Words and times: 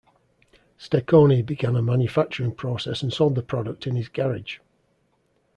Steccone 0.79 1.45
began 1.45 1.75
a 1.75 1.81
manufacturing 1.83 2.55
process 2.55 3.03
and 3.03 3.13
sold 3.13 3.35
the 3.35 3.43
product 3.43 3.85
in 3.85 3.95
his 3.95 4.09
garage. 4.09 4.57